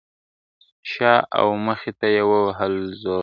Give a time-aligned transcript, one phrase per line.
[0.91, 3.19] شا او مخي ته یې ووهل زورونه!.